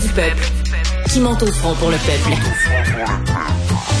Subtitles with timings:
[0.00, 0.44] du peuple,
[1.10, 2.36] qui monte au front pour le peuple.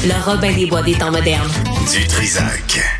[0.04, 1.50] Le Robin des Bois des temps modernes.
[1.92, 2.97] Du Trisac.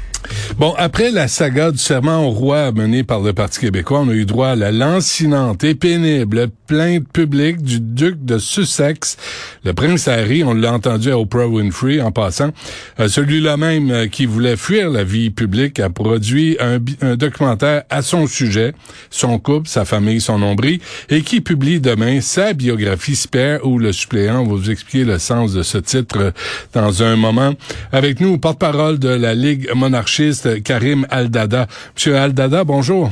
[0.58, 4.12] Bon, après la saga du serment au roi menée par le Parti québécois, on a
[4.12, 9.16] eu droit à la lancinante et pénible plainte publique du duc de Sussex,
[9.64, 12.50] le prince Harry, on l'a entendu à Oprah Winfrey en passant,
[12.98, 17.84] euh, celui-là même euh, qui voulait fuir la vie publique a produit un, un, documentaire
[17.88, 18.74] à son sujet,
[19.10, 23.92] son couple, sa famille, son nombril, et qui publie demain sa biographie Spare ou le
[23.92, 24.44] suppléant.
[24.44, 26.32] Va vous expliquer le sens de ce titre
[26.74, 27.54] dans un moment.
[27.92, 31.66] Avec nous, porte-parole de la Ligue monarchiste, Karim Aldada.
[31.94, 33.10] Monsieur Aldada, bonjour.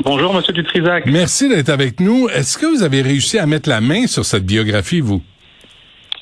[0.00, 1.06] Bonjour, Monsieur Dutrisac.
[1.06, 2.28] Merci d'être avec nous.
[2.28, 5.22] Est-ce que vous avez réussi à mettre la main sur cette biographie, vous?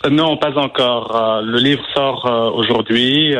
[0.06, 1.14] Euh, non, pas encore.
[1.14, 3.34] Euh, le livre sort euh, aujourd'hui.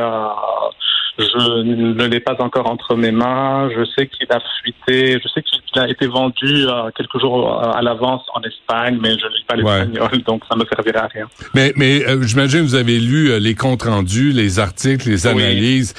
[1.19, 3.69] Je ne l'ai pas encore entre mes mains.
[3.71, 5.19] Je sais qu'il a fuité.
[5.23, 9.11] Je sais qu'il a été vendu euh, quelques jours euh, à l'avance en Espagne, mais
[9.11, 11.27] je ne lis pas l'espagnol, donc ça ne me servirait à rien.
[11.55, 15.95] Mais, mais euh, j'imagine que vous avez lu les comptes rendus, les articles, les analyses.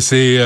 [0.00, 0.38] C'est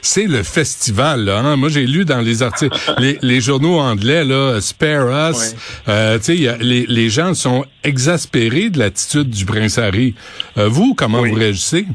[0.00, 1.24] c'est le festival.
[1.24, 1.56] Là, hein?
[1.56, 5.54] Moi, j'ai lu dans les articles, les, les, journaux anglais, là, Spare Us.
[5.86, 6.48] Oui.
[6.60, 10.14] les, les gens sont exaspérés de l'attitude du prince Harry.
[10.56, 11.86] vous, comment vous réagissez?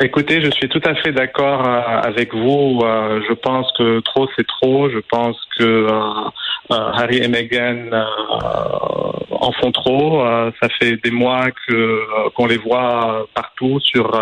[0.00, 2.80] Écoutez, je suis tout à fait d'accord euh, avec vous.
[2.84, 4.88] Euh, je pense que trop c'est trop.
[4.88, 6.30] Je pense que euh,
[6.70, 7.90] Harry et Meghan
[9.30, 10.22] en font trop.
[10.60, 14.20] ça fait des mois que qu'on les voit partout sur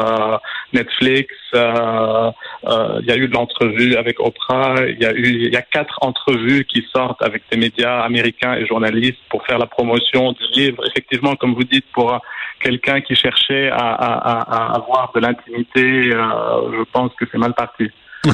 [0.72, 1.34] Netflix.
[1.52, 4.76] Il y a eu de l'entrevue avec Oprah.
[4.88, 8.54] Il y a eu il y a quatre entrevues qui sortent avec des médias américains
[8.54, 10.82] et journalistes pour faire la promotion du livre.
[10.86, 12.20] Effectivement, comme vous dites, pour
[12.60, 17.90] quelqu'un qui cherchait à, avoir de l'intimité, euh, je pense que c'est mal parti.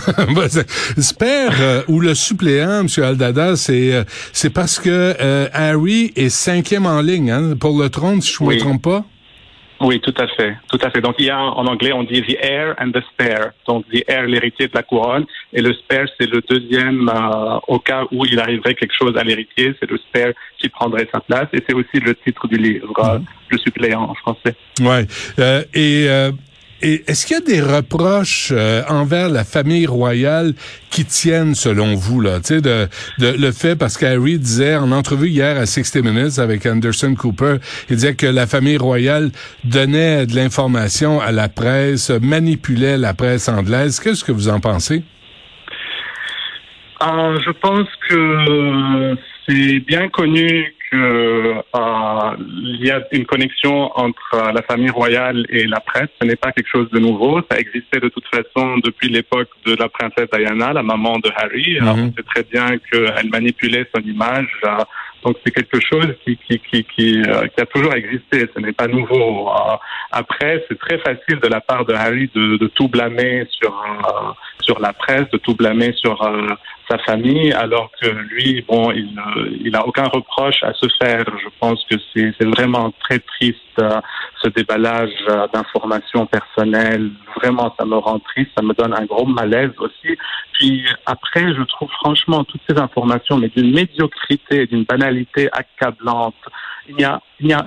[0.96, 3.04] J'espère, euh, ou le suppléant, M.
[3.04, 5.14] Aldada, c'est euh, c'est parce que
[5.52, 9.04] Harry est cinquième en ligne hein, pour le trône, si je ne me trompe pas.
[9.80, 11.00] Oui, tout à fait, tout à fait.
[11.00, 13.50] Donc il y a en anglais on dit the heir and the spare.
[13.66, 17.10] Donc the heir l'héritier de la couronne et le spare c'est le deuxième
[17.66, 21.20] au cas où il arriverait quelque chose à l'héritier, c'est le spare qui prendrait sa
[21.20, 23.24] place et c'est aussi le titre du livre, mm-hmm.
[23.50, 24.54] le suppléant en français.
[24.80, 25.04] Ouais.
[25.74, 26.06] Et
[26.82, 30.54] et est-ce qu'il y a des reproches euh, envers la famille royale
[30.90, 32.88] qui tiennent selon vous là, tu sais de,
[33.18, 37.56] de, le fait parce qu'Harry disait en entrevue hier à 60 Minutes avec Anderson Cooper,
[37.88, 39.30] il disait que la famille royale
[39.64, 44.00] donnait de l'information à la presse, manipulait la presse anglaise.
[44.00, 45.02] Qu'est-ce que vous en pensez?
[47.02, 49.16] Euh, Je pense que
[49.46, 51.62] c'est bien connu euh,
[52.80, 56.08] y a une connexion entre euh, la famille royale et la presse.
[56.20, 57.40] Ce n'est pas quelque chose de nouveau.
[57.50, 61.78] Ça existait de toute façon depuis l'époque de la princesse Diana, la maman de Harry.
[61.80, 61.88] Mhm.
[61.88, 64.48] On sait très bien qu'elle manipulait son image.
[64.64, 64.76] Euh,
[65.24, 68.48] donc c'est quelque chose qui qui a toujours existé.
[68.54, 69.50] Ce n'est pas nouveau.
[70.10, 73.72] après, c'est très facile de la part de Harry de, tout blâmer sur
[74.60, 76.16] sur la presse, de tout blâmer sur
[76.88, 79.10] sa famille, alors que lui, bon, il,
[79.64, 81.24] il a aucun reproche à se faire.
[81.42, 84.00] Je pense que c'est vraiment très triste euh,
[84.42, 87.10] ce déballage euh, d'informations personnelles.
[87.36, 90.18] Vraiment, ça me rend triste, ça me donne un gros malaise aussi.
[90.62, 96.36] Puis après, je trouve franchement toutes ces informations, mais d'une médiocrité, d'une banalité accablante.
[96.88, 97.64] Il y a, il y a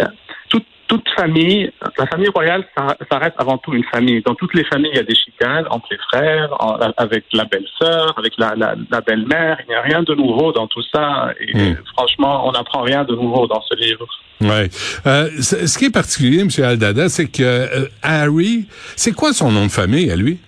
[0.00, 0.04] euh,
[0.48, 4.22] tout, toute famille, la famille royale, ça, ça, reste avant tout une famille.
[4.22, 6.56] Dans toutes les familles, il y a des chicanes entre les frères,
[6.96, 9.58] avec la belle-sœur, avec la, la, la belle-mère.
[9.64, 11.32] Il n'y a rien de nouveau dans tout ça.
[11.40, 11.76] Et hmm.
[11.96, 14.06] franchement, on n'apprend rien de nouveau dans ce livre.
[14.40, 14.70] Ouais.
[15.06, 16.50] Euh, ce qui est particulier, M.
[16.64, 20.38] Aldada, c'est que euh, Harry, c'est quoi son nom de famille à lui?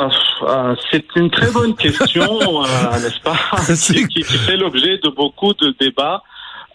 [0.00, 0.08] Ah,
[0.46, 3.36] ah, c'est une très bonne question, euh, n'est-ce pas,
[3.94, 6.22] qui, qui fait l'objet de beaucoup de débats.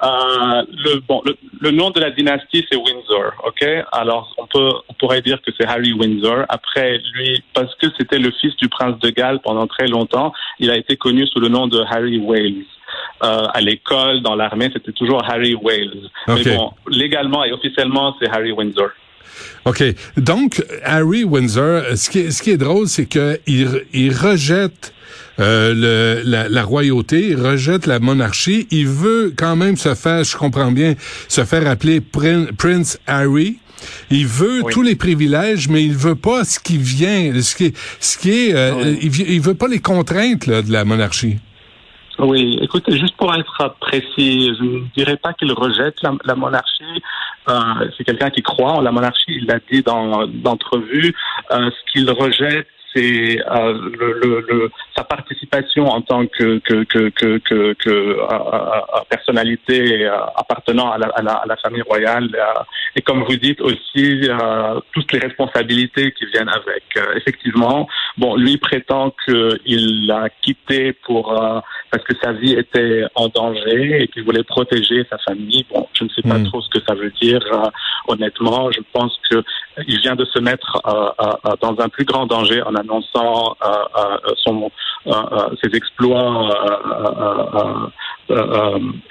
[0.03, 1.23] Euh, le, bon,
[1.59, 3.67] le, nom de la dynastie, c'est Windsor, ok?
[3.91, 6.45] Alors, on peut, on pourrait dire que c'est Harry Windsor.
[6.49, 10.69] Après, lui, parce que c'était le fils du prince de Galles pendant très longtemps, il
[10.69, 12.65] a été connu sous le nom de Harry Wales.
[13.23, 16.09] Euh, à l'école, dans l'armée, c'était toujours Harry Wales.
[16.27, 18.89] Mais bon, légalement et officiellement, c'est Harry Windsor.
[19.65, 19.83] OK.
[20.17, 24.93] Donc, Harry Windsor, ce qui est, ce qui est drôle, c'est qu'il il rejette
[25.39, 28.67] euh, le, la, la, royauté, rejette la monarchie.
[28.71, 30.95] Il veut quand même se faire, je comprends bien,
[31.27, 33.57] se faire appeler Prince Harry.
[34.09, 38.17] Il veut tous les privilèges, mais il veut pas ce qui vient, ce qui, ce
[38.17, 41.37] qui est, euh, il, il, veut pas les contraintes là, de la monarchie.
[42.17, 47.03] Oui, écoutez, juste pour être précis, je ne dirais pas qu'il rejette la, monarchie.
[47.49, 49.25] Euh, c'est quelqu'un qui croit en la monarchie.
[49.41, 51.13] Il l'a dit dans l'entrevue.
[51.51, 53.39] Euh, ce qu'il rejette, c'est
[53.99, 58.17] le, le, sa participation en tant que, que, que, que, que,
[59.09, 60.07] personnalité
[60.37, 62.29] appartenant à la, à, la, à famille royale
[62.95, 64.29] et comme vous dites aussi
[64.93, 66.83] toutes les responsabilités qui viennent avec.
[67.17, 71.33] effectivement, bon, lui prétend qu'il l'a quitté pour
[71.95, 75.65] parce que sa vie était en danger et qu'il voulait protéger sa famille.
[75.73, 76.47] Bon, je ne sais pas hmm.
[76.47, 77.39] trop ce que ça veut dire.
[78.09, 79.41] honnêtement, je pense que
[79.87, 80.81] il vient de se mettre
[81.61, 83.55] dans un plus grand danger en annonçant
[84.43, 84.69] son,
[85.63, 86.49] ses exploits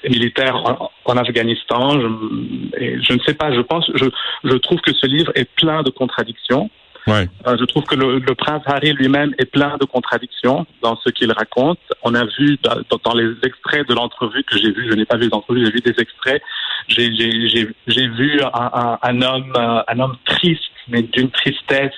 [0.07, 0.63] militaires
[1.07, 1.99] en, Afghanistan.
[2.01, 3.51] Je, je ne sais pas.
[3.53, 3.91] Je pense.
[3.95, 4.05] Je,
[4.45, 6.69] je trouve que ce livre est plein de contradictions.
[7.09, 11.11] Euh, je trouve que le, le prince Harry lui-même est plein de contradictions dans ce
[11.11, 11.79] qu'il raconte.
[12.03, 15.17] On a vu dans, dans les extraits de l'entrevue que j'ai vu, je n'ai pas
[15.17, 16.43] vu l'entrevue, j'ai vu des extraits.
[16.89, 21.93] J'ai vu un, un, un, homme, euh, un homme triste, mais d'une tristesse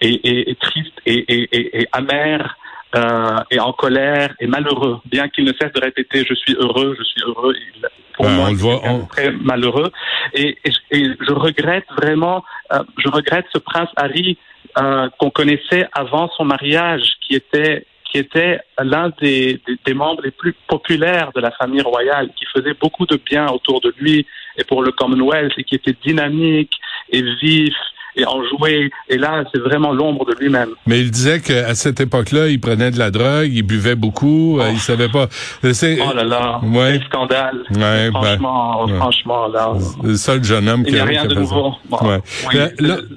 [0.00, 2.56] et, et, et, triste et, et, et amer.
[2.94, 6.94] Euh, et en colère et malheureux, bien qu'il ne cesse de répéter je suis heureux,
[6.98, 7.54] je suis heureux.
[7.74, 7.86] Il,
[8.16, 8.48] pour moi,
[8.84, 9.90] on très malheureux.
[10.32, 14.38] Et, et, et, je regrette vraiment, euh, je regrette ce prince Harry
[14.78, 20.22] euh, qu'on connaissait avant son mariage, qui était qui était l'un des, des, des, membres
[20.22, 24.24] les plus populaires de la famille royale, qui faisait beaucoup de bien autour de lui
[24.56, 26.78] et pour le Commonwealth, et qui était dynamique
[27.10, 27.74] et vif
[28.16, 28.90] et en jouer.
[29.08, 30.70] Et là, c'est vraiment l'ombre de lui-même.
[30.86, 34.70] Mais il disait qu'à cette époque-là, il prenait de la drogue, il buvait beaucoup, euh,
[34.72, 35.28] il savait pas.
[35.62, 37.00] Oh là là, ouais.
[37.08, 37.62] scandale.
[37.70, 39.72] Ouais, ben, franchement, franchement, là.
[40.02, 41.74] Le seul jeune homme il qui a rien de nouveau.
[41.90, 42.74] ouais.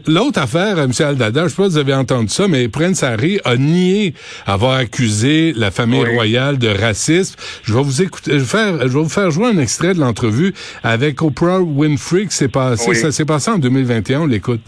[0.07, 0.91] L'autre affaire, M.
[0.99, 4.13] Aldada, je sais pas si vous avez entendu ça, mais Prince Harry a nié
[4.45, 7.35] avoir accusé la famille royale de racisme.
[7.63, 9.99] Je vais vous écouter, je vais, faire, je vais vous faire jouer un extrait de
[9.99, 10.53] l'entrevue
[10.83, 14.61] avec Oprah Winfrey qui s'est passé, ça s'est passé en 2021, on l'écoute.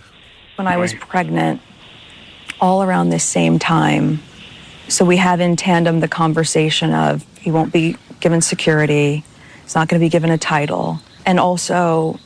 [0.63, 1.59] When I was pregnant,
[2.59, 4.19] all around this same time.
[4.89, 9.23] So we have in tandem the conversation of he won't be given security,
[9.63, 12.19] he's not going to be given a title, and also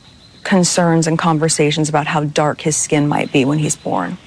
[0.44, 4.18] concerns and conversations about how dark his skin might be when he's born.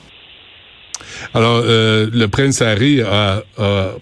[1.35, 4.01] Alors, euh, le prince Harry a, a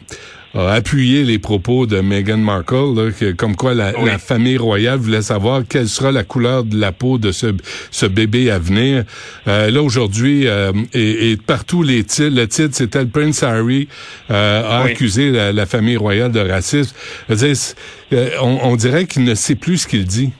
[0.56, 4.98] a appuyé les propos de Meghan Markle, là, que, comme quoi la, la, famille royale
[4.98, 7.54] voulait savoir quelle sera la couleur de la peau de ce,
[7.90, 9.04] ce bébé à venir.
[9.48, 13.88] Euh, là, aujourd'hui, euh, et, et, partout les titres, le titre, c'était le Prince Harry
[14.30, 16.94] euh, a accusé la, la, famille royale de racisme.
[17.30, 20.30] On, on dirait qu'il ne sait plus ce qu'il dit.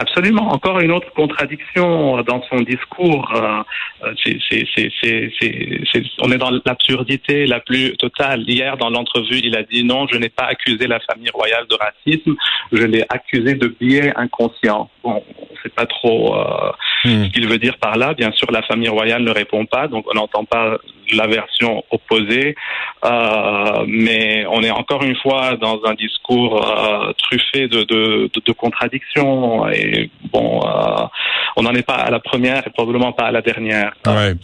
[0.00, 0.52] Absolument.
[0.52, 3.32] Encore une autre contradiction dans son discours.
[3.34, 8.44] Euh, c'est, on est dans l'absurdité la plus totale.
[8.46, 11.74] Hier, dans l'entrevue, il a dit non, je n'ai pas accusé la famille royale de
[11.74, 12.36] racisme,
[12.70, 14.88] je l'ai accusé de biais inconscient.
[15.62, 16.72] Sait pas trop euh,
[17.04, 17.24] hmm.
[17.24, 18.14] ce qu'il veut dire par là.
[18.14, 20.78] Bien sûr, la famille royale ne répond pas, donc on n'entend pas
[21.12, 22.54] la version opposée.
[23.04, 28.42] Euh, mais on est encore une fois dans un discours euh, truffé de, de, de,
[28.44, 31.06] de contradictions et bon, euh,
[31.56, 33.92] on n'en est pas à la première et probablement pas à la dernière.
[34.06, 34.34] Ouais.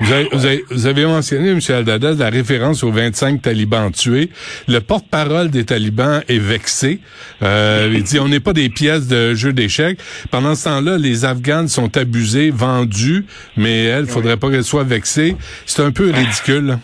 [0.00, 1.60] Vous, avez, vous, avez, vous, avez, mentionné, M.
[1.68, 4.30] Aldada, la référence aux 25 talibans tués.
[4.68, 7.00] Le porte-parole des talibans est vexé.
[7.42, 9.98] Euh, il dit on n'est pas des pièces de jeu d'échecs.
[10.30, 13.24] Pendant ce temps-là, les Afghans sont abusés, vendus,
[13.56, 15.36] mais elle, faudrait pas qu'elle soit vexée.
[15.66, 16.78] C'est un peu ridicule.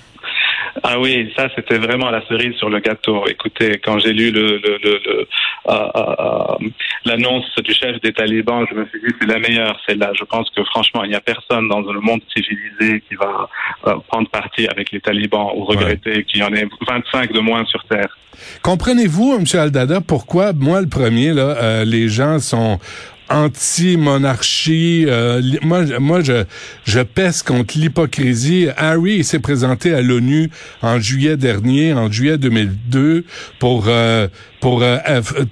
[0.83, 3.25] Ah oui, ça c'était vraiment la cerise sur le gâteau.
[3.29, 5.01] Écoutez, quand j'ai lu le, le, le,
[5.69, 6.69] euh, euh,
[7.05, 10.11] l'annonce du chef des talibans, je me suis dit c'est la meilleure, c'est là.
[10.19, 13.49] Je pense que franchement, il n'y a personne dans le monde civilisé qui va
[13.87, 17.65] euh, prendre parti avec les talibans ou regretter qu'il y en ait 25 de moins
[17.67, 18.19] sur Terre.
[18.63, 19.45] Comprenez-vous, M.
[19.59, 22.79] Aldada, pourquoi moi le premier, là, euh, les gens sont
[23.31, 25.07] anti-monarchie.
[25.09, 26.45] Euh, moi, moi, je,
[26.85, 28.69] je pèse contre l'hypocrisie.
[28.77, 30.51] Harry s'est présenté à l'ONU
[30.83, 33.25] en juillet dernier, en juillet 2002,
[33.59, 34.29] pour euh,
[34.61, 34.99] pour euh,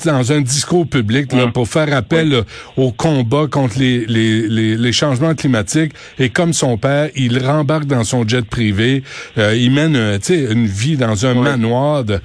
[0.05, 2.45] dans un discours public là, pour faire appel
[2.79, 5.93] au combat contre les, les, les, les, changements climatiques.
[6.19, 9.03] Et comme son père, il rembarque dans son jet privé.
[9.37, 12.05] il mène une vie dans un manoir.
[12.05, 12.21] De,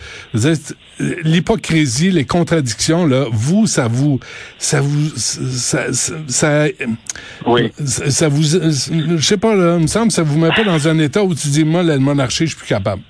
[1.00, 4.20] l'hypocrisie, les contradictions, là, vous, ça vous,
[4.58, 5.10] ça vous,
[5.51, 5.94] ça,
[6.27, 6.65] ça,
[7.46, 7.72] oui.
[7.86, 10.98] ça, vous, je sais pas, là, il me semble, ça vous met pas dans un
[11.00, 13.01] état où tu dis, moi, la monarchie, je suis plus capable.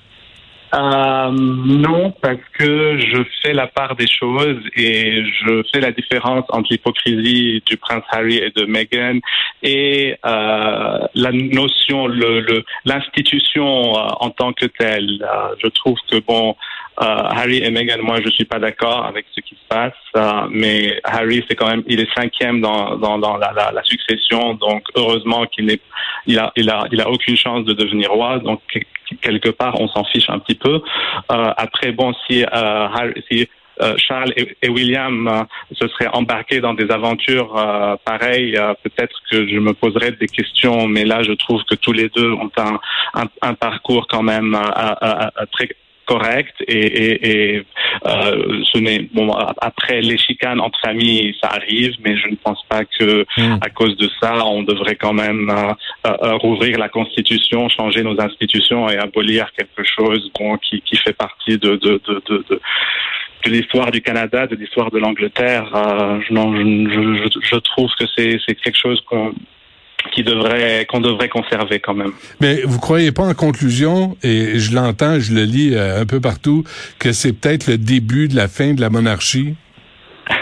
[0.74, 6.44] Euh, non, parce que je fais la part des choses et je fais la différence
[6.50, 9.20] entre l'hypocrisie du prince Harry et de Meghan
[9.62, 15.22] et euh, la notion, le l'institution euh, en tant que telle.
[15.22, 16.54] Euh, je trouve que bon,
[17.00, 21.00] euh, Harry et Meghan, moi, je suis pas d'accord avec ce qui se passe, mais
[21.04, 24.82] Harry, c'est quand même, il est cinquième dans, dans, dans la, la, la, succession, donc
[24.96, 25.80] heureusement qu'il n'est,
[26.26, 28.60] il a, il a, il a aucune chance de devenir roi, donc
[29.20, 30.80] quelque part, on s'en fiche un petit peu.
[31.32, 33.48] Euh, après, bon, si, Harry, si
[33.96, 37.54] Charles et, William se seraient embarqués dans des aventures
[38.04, 42.08] pareilles, peut-être que je me poserais des questions, mais là, je trouve que tous les
[42.08, 42.80] deux ont un,
[43.14, 44.58] un, un parcours quand même
[45.52, 45.68] très
[46.08, 47.66] correct et, et, et
[48.06, 49.30] euh, ce n'est bon
[49.70, 53.58] après les chicanes entre familles ça arrive mais je ne pense pas que hmm.
[53.60, 55.72] à cause de ça on devrait quand même euh,
[56.06, 61.18] euh, rouvrir la constitution changer nos institutions et abolir quelque chose bon qui, qui fait
[61.26, 62.60] partie de de de, de, de
[63.44, 65.70] de l'histoire du Canada, de l'histoire de l'Angleterre.
[65.72, 69.32] Euh, je, je, je, trouve que c'est quelque chose qu'on
[70.12, 72.12] qui devrait qu'on devrait conserver quand même.
[72.40, 76.20] Mais vous croyez pas en conclusion et je l'entends, je le lis euh, un peu
[76.20, 76.64] partout
[76.98, 79.54] que c'est peut-être le début de la fin de la monarchie?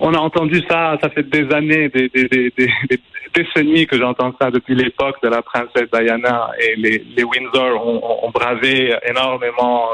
[0.00, 3.00] On a entendu ça, ça fait des années, des, des, des, des
[3.34, 8.26] décennies que j'entends ça depuis l'époque de la princesse Diana et les, les Windsor ont,
[8.26, 9.90] ont bravé énormément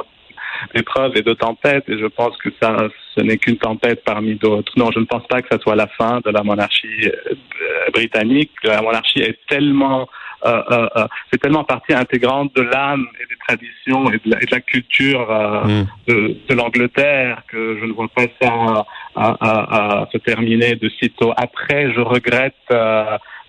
[0.75, 2.76] d'épreuves et de tempêtes et je pense que ça
[3.16, 4.73] ce n'est qu'une tempête parmi d'autres.
[4.76, 8.50] Non, je ne pense pas que ça soit la fin de la monarchie euh, britannique.
[8.64, 10.09] La monarchie est tellement
[10.47, 14.42] euh, euh, euh, c'est tellement partie intégrante de l'âme et des traditions et de la,
[14.42, 15.87] et de la culture euh, mm.
[16.06, 18.85] de, de l'Angleterre que je ne vois pas ça
[19.16, 21.33] à, à, se terminer de sitôt.
[21.37, 22.54] Après, je regrette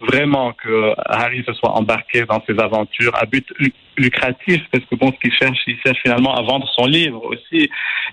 [0.01, 3.47] vraiment que Harry se soit embarqué dans ces aventures à but
[3.97, 7.69] lucratif parce que bon ce qu'il cherche il cherche finalement à vendre son livre aussi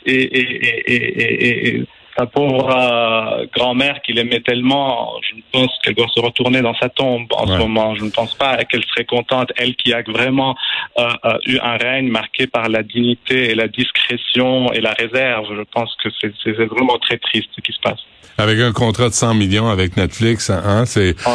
[0.06, 1.86] et, et, et, et
[2.16, 6.88] sa pauvre euh, grand-mère qu'il aimait tellement, je pense qu'elle doit se retourner dans sa
[6.88, 7.94] tombe en ce moment.
[7.94, 10.54] Je ne pense pas qu'elle serait contente, elle qui a vraiment
[10.98, 15.46] euh, euh, eu un règne marqué par la dignité et la discrétion et la réserve.
[15.56, 18.00] Je pense que c'est vraiment très triste ce qui se passe.
[18.38, 21.30] Avec un contrat de 100 millions avec Netflix, hein, c'est oh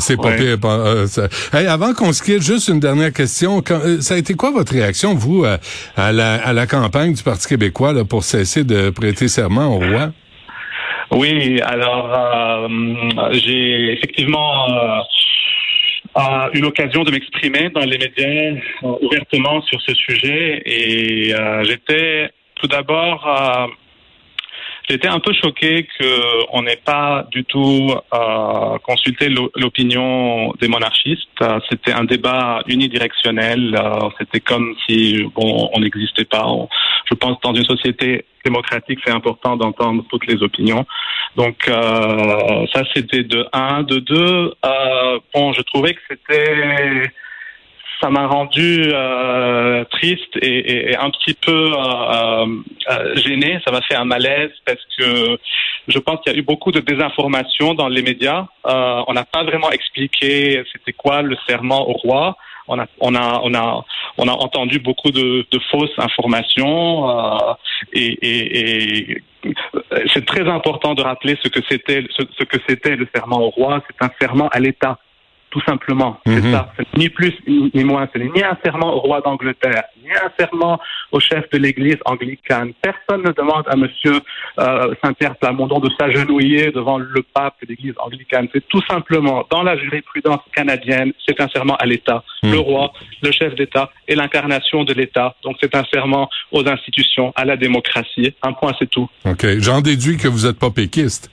[0.00, 0.58] c'est pas pire.
[1.52, 3.62] Hey, avant qu'on se quitte, juste une dernière question.
[4.00, 5.44] ça a été quoi votre réaction, vous,
[5.96, 9.78] à, la, à la campagne du Parti québécois là, pour cesser de prêter serment au
[9.78, 10.12] roi?
[11.12, 12.68] Oui, alors euh,
[13.32, 14.66] j'ai effectivement
[16.16, 21.34] euh, eu l'occasion de m'exprimer dans les médias euh, ouvertement sur ce sujet et
[21.64, 23.28] j'étais tout d'abord
[24.92, 31.42] J'étais un peu choqué qu'on n'ait pas du tout euh, consulté l'opinion des monarchistes.
[31.70, 33.74] C'était un débat unidirectionnel.
[33.74, 36.44] Euh, C'était comme si bon, on n'existait pas.
[37.10, 40.84] je pense que dans une société démocratique, c'est important d'entendre toutes les opinions.
[41.36, 43.84] Donc euh, ça, c'était de un.
[43.84, 47.10] De deux, euh, bon, je trouvais que c'était
[48.02, 52.46] ça m'a rendu euh, triste et, un petit peu euh,
[52.90, 53.60] euh, gêné.
[53.64, 55.38] Ça m'a fait un malaise parce que
[55.86, 58.46] je pense qu'il y a eu beaucoup de désinformation dans les médias.
[58.66, 62.36] Euh, on n'a pas vraiment expliqué c'était quoi le serment au roi.
[62.68, 63.84] On a,
[64.18, 67.08] entendu beaucoup de, fausses informations
[67.92, 69.20] et,
[70.12, 73.82] c'est très important de rappeler ce que c'était le serment au roi.
[73.88, 74.98] C'est un serment à l'État
[75.52, 76.18] tout simplement.
[76.26, 76.50] C'est mhm.
[76.50, 76.72] ça.
[76.96, 78.08] ni plus ni moins.
[78.12, 80.80] Ce n'est ni un serment au roi d'Angleterre, ni un serment
[81.12, 82.72] au chef de l'Église anglicane.
[82.80, 84.18] Personne ne demande à Monsieur
[84.58, 88.48] euh, Saint-Pierre Plamondon de s'agenouiller devant le pape de l'Église anglicane.
[88.52, 92.24] C'est tout simplement, dans la jurisprudence canadienne, c'est un serment à l'État.
[92.42, 92.52] Mhm.
[92.52, 92.92] Le roi,
[93.22, 95.36] le chef d'État et l'incarnation de l'État.
[95.44, 98.34] Donc c'est un serment aux institutions, à la démocratie.
[98.42, 99.08] Un point, c'est tout.
[99.26, 99.46] OK.
[99.58, 101.30] J'en déduis que vous n'êtes pas péquiste.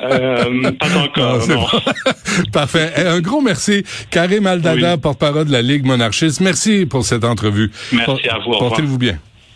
[0.00, 1.66] Euh, pas encore, non.
[2.52, 2.92] Parfait.
[2.96, 3.84] Eh, un gros merci.
[4.10, 6.40] Karim Aldada, porte-parole de la Ligue monarchiste.
[6.40, 7.70] Merci pour cette entrevue.
[7.92, 8.58] Merci à vous.
[8.58, 9.18] Portez-vous bien.